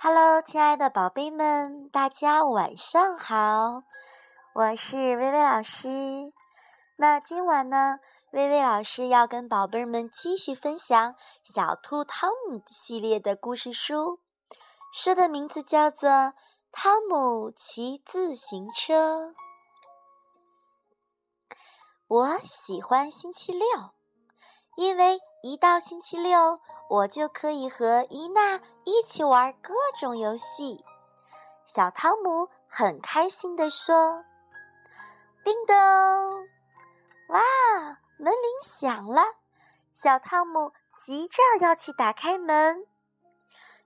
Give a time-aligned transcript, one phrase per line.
[0.00, 3.82] Hello，亲爱的宝贝们，大家晚上好，
[4.54, 6.32] 我是薇薇老师。
[6.94, 7.98] 那今晚呢，
[8.30, 14.20] 薇薇老师要跟宝贝们继续分享《小兔汤姆》系列的故事书，
[14.92, 16.08] 书的名字叫做
[16.70, 19.30] 《汤姆骑自行车》。
[22.06, 23.66] 我喜欢星期六，
[24.76, 26.60] 因为一到星期六。
[26.88, 30.84] 我就可以和伊娜一起玩各种游戏。
[31.64, 34.24] 小汤姆很开心地说
[35.44, 35.74] ：“叮咚！
[37.28, 37.40] 哇，
[38.16, 39.22] 门铃响了。”
[39.92, 42.86] 小汤姆急着要去打开门。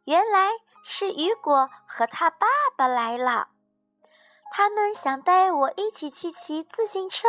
[0.05, 0.51] 原来
[0.85, 3.49] 是雨果和他爸爸来了，
[4.51, 7.27] 他们想带我一起去骑自行车。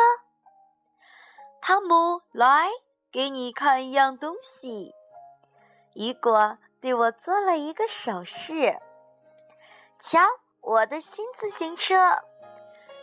[1.61, 2.69] 汤姆，来，
[3.11, 4.93] 给你看一样东西。
[5.93, 8.79] 雨果对我做了一个手势，
[9.99, 10.19] 瞧，
[10.61, 12.23] 我的新自行车。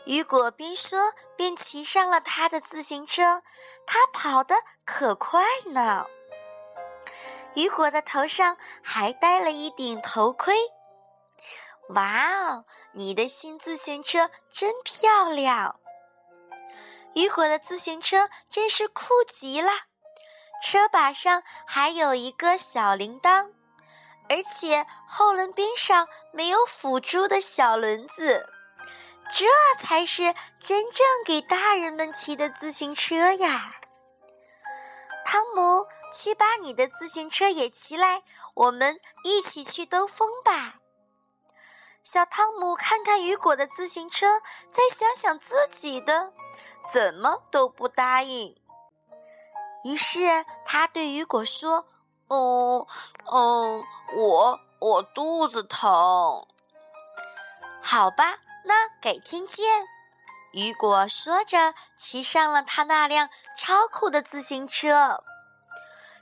[0.06, 3.42] 雨果边说边骑上了他的自行车，
[3.86, 6.06] 他跑得可快呢。
[7.54, 10.54] 雨果的头上还戴了一顶头盔。
[11.90, 15.78] 哇哦，你的新自行车真漂亮！
[17.14, 19.70] 雨果的自行车真是酷极了。
[20.62, 23.50] 车把上还有一个小铃铛，
[24.28, 28.46] 而且后轮边上没有辅助的小轮子，
[29.32, 29.46] 这
[29.78, 33.76] 才是真正给大人们骑的自行车呀！
[35.24, 38.22] 汤姆，去把你的自行车也骑来，
[38.54, 40.76] 我们一起去兜风吧。
[42.02, 46.32] 小汤姆看看雨果的自行车，再想想自己的，
[46.92, 48.59] 怎么都不答应。
[49.84, 51.86] 于是他对雨果说
[52.28, 52.86] ：“哦，
[53.32, 56.46] 嗯，我我肚子疼。
[57.82, 59.86] 好吧，那改天见。”
[60.52, 65.22] 雨果说着，骑上了他那辆超酷的自行车。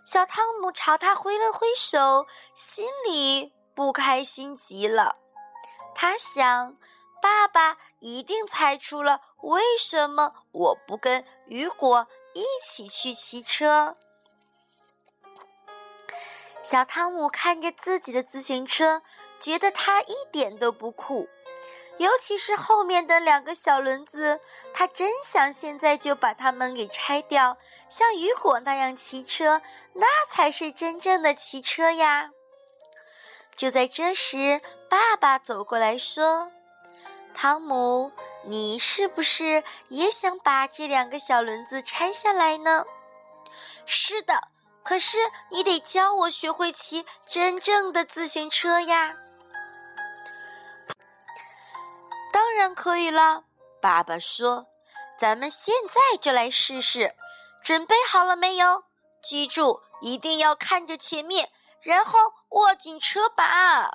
[0.04, 5.16] 小汤姆朝他挥了挥手，心里不开心极了。
[5.94, 6.76] 他想，
[7.20, 12.06] 爸爸一定猜出了为什么我不跟雨果。
[12.38, 13.97] 一起去骑车。
[16.62, 19.03] 小汤姆看着自己的自行车，
[19.41, 21.28] 觉得它一点都不酷，
[21.97, 24.41] 尤其是后面的两个小轮子，
[24.72, 27.56] 他真想现在就把它们给拆掉，
[27.88, 29.60] 像雨果那样骑车，
[29.94, 32.31] 那才是真正的骑车呀！
[33.56, 36.53] 就在这时，爸爸走过来说
[37.34, 38.12] ：“汤姆。”
[38.44, 42.84] 你是不是也想把这两个小轮子拆下来呢？
[43.84, 44.49] 是的，
[44.82, 45.19] 可是
[45.50, 49.16] 你得教我学会骑真正的自行车呀。
[52.32, 53.44] 当然可以了，
[53.81, 54.66] 爸爸说
[55.19, 57.15] ：“咱们现在就来试试。
[57.62, 58.84] 准备好了没有？
[59.21, 61.50] 记住，一定要看着前面，
[61.82, 62.19] 然后
[62.50, 63.91] 握紧车把。”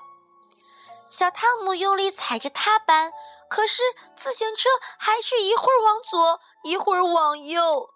[1.10, 3.14] 小汤姆用力踩着踏板，
[3.54, 3.84] 可是
[4.16, 7.88] 自行车还是一会儿往左，一会儿往右，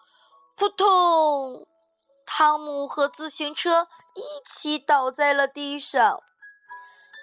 [0.56, 1.66] 扑通！
[2.28, 6.22] 汤姆和自行车一起倒在了地上。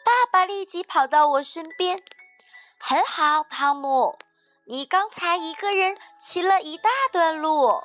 [0.05, 2.03] 爸爸立即跑到我身边
[2.77, 4.19] ：“很好，汤姆，
[4.67, 7.85] 你刚才一个人骑了一大段路。”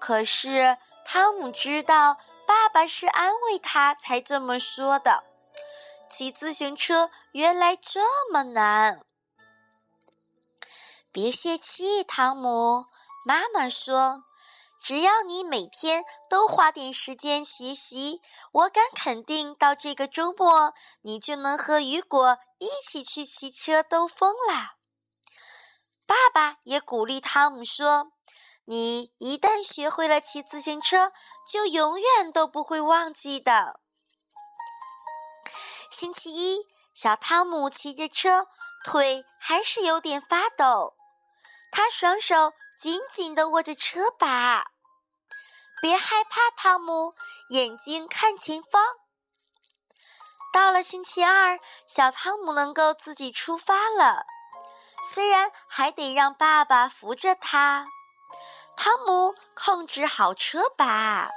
[0.00, 5.22] 可是汤姆知道，爸爸是安慰他才这么说的。
[6.10, 8.00] 骑自行车原来这
[8.32, 9.00] 么难，
[11.10, 12.86] 别泄气，汤姆。
[13.24, 14.24] 妈妈说
[14.82, 24.76] ：“只要你每天都花点时间学习，我敢肯定，到这个周末你就能和雨果一起去骑车兜风啦。”
[26.06, 28.12] 爸爸也鼓励汤姆说
[28.66, 31.12] ：“你一旦学会了骑自行车，
[31.50, 33.80] 就永远都不会忘记的。”
[35.90, 38.46] 星期一，小汤姆骑着车，
[38.84, 40.94] 腿还是有点发抖。
[41.70, 44.64] 他双手紧紧地握着车把。
[45.80, 47.14] 别害怕，汤姆，
[47.50, 48.82] 眼睛看前方。
[50.52, 54.24] 到了星期二，小汤姆能够自己出发了，
[55.04, 57.86] 虽然还得让爸爸扶着他。
[58.76, 61.30] 汤姆控制好车把。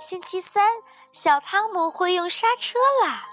[0.00, 0.82] 星期三。
[1.12, 3.26] 小汤姆会用刹车啦。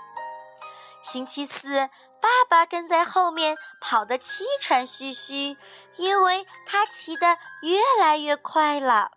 [1.03, 1.89] 星期四，
[2.23, 5.57] 爸爸跟在后面跑得气喘吁吁，
[5.97, 9.11] 因为他骑得越来越快了。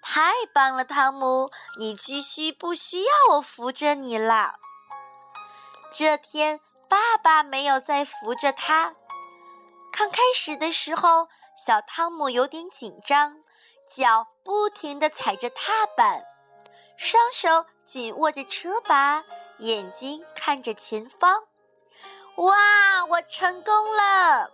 [0.00, 4.60] 太棒了，汤姆，你继续不需要我扶着你了。
[5.92, 8.94] 这天，爸爸没有再扶着他。
[9.90, 11.26] 刚开始的时候，
[11.56, 13.38] 小汤姆有点紧张，
[13.88, 16.22] 脚不停地踩着踏板，
[16.96, 19.24] 双手紧握着车把，
[19.58, 21.49] 眼睛看着前方。
[22.40, 23.04] 哇！
[23.06, 24.50] 我成功了！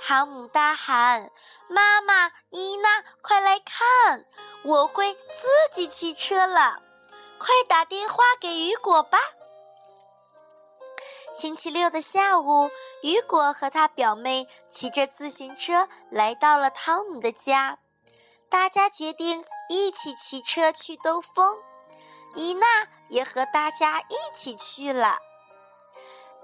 [0.00, 1.30] 汤姆大喊
[1.68, 4.24] ：“妈妈，伊娜，快来看，
[4.64, 6.82] 我会自己骑车了！
[7.38, 9.18] 快打电话给雨果吧。”
[11.34, 12.70] 星期六的下午，
[13.02, 17.78] 雨果和他表妹骑着自行车来到了汤姆的家。
[18.48, 21.58] 大家决定一起骑车去兜风，
[22.34, 22.66] 伊娜
[23.08, 25.18] 也和大家一起去了。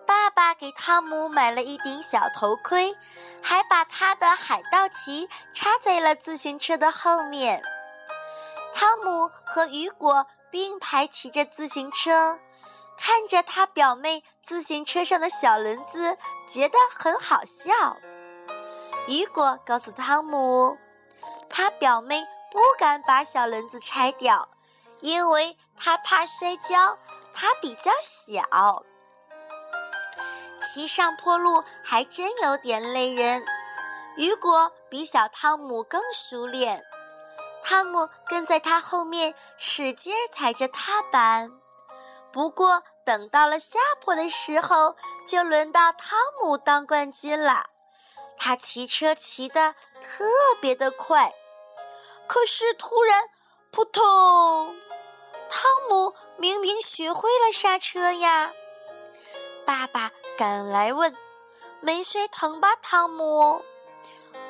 [0.06, 2.96] 爸爸给汤姆买了一顶小头盔，
[3.42, 7.62] 还把他的海盗旗插在了自行车的后面。
[8.74, 12.38] 汤姆和雨果并排骑着自行车，
[12.96, 16.16] 看着他表妹自行车上的小轮子，
[16.46, 17.96] 觉得很好笑。
[19.06, 20.76] 雨果告诉汤姆，
[21.48, 24.48] 他表妹不敢把小轮子拆掉，
[25.00, 26.98] 因为他怕摔跤，
[27.32, 28.84] 他比较小。
[30.66, 33.44] 骑上坡路还真有点累人，
[34.16, 36.82] 雨果比小汤姆更熟练，
[37.62, 41.48] 汤姆跟在他后面使劲踩着踏板。
[42.32, 44.96] 不过等到了下坡的时候，
[45.28, 47.66] 就轮到汤姆当冠军了。
[48.36, 50.24] 他骑车骑得特
[50.60, 51.32] 别的快，
[52.26, 53.22] 可是突然
[53.70, 54.02] 扑通，
[55.48, 58.50] 汤姆明明学会了刹车呀，
[59.64, 60.10] 爸爸。
[60.36, 61.16] 赶来问
[61.80, 63.62] ：“没摔疼吧，汤姆？”“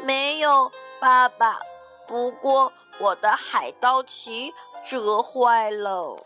[0.01, 1.59] 没有，爸爸。
[2.07, 4.55] 不过我的海盗旗
[4.85, 6.17] 折坏了。”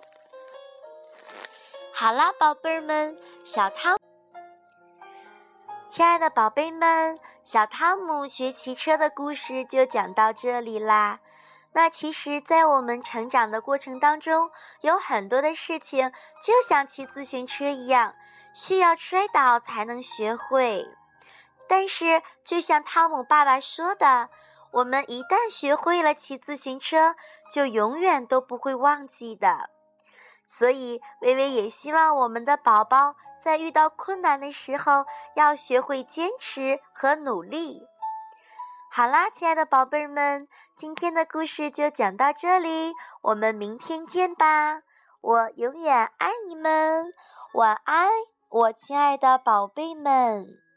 [1.93, 3.99] 好啦，宝贝儿们，小汤，
[5.91, 11.19] 亲爱的宝贝们，小汤姆学骑车的故事就讲到这里啦。
[11.73, 14.51] 那其实，在我们成长的过程当中，
[14.81, 16.13] 有很多的事情
[16.43, 18.15] 就像骑自行车一样。
[18.61, 20.85] 需要摔倒才能学会，
[21.69, 24.31] 但是就像汤姆爸爸说的，
[24.73, 27.15] 我们一旦学会了骑自行车，
[27.55, 29.71] 就永远都不会忘记的。
[30.45, 35.07] 所以，微微也希望我们的宝宝在遇到困难的时候，
[35.37, 37.87] 要学会坚持和努力。
[38.91, 44.83] 好啦，亲爱的宝贝们，今天的故事就讲到这里，我们明天见吧！
[45.21, 47.15] 我永远爱你们，
[47.53, 48.11] 晚安。
[48.51, 50.68] 我亲爱的宝贝们。